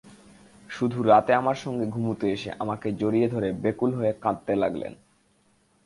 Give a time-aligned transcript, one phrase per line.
[0.69, 4.93] শুধু রাতে আমার সঙ্গে ঘুমুতে এসে আমাকে জড়িয়ে ধরে ব্যাকুল হয়ে কাঁদতে লাগলেন।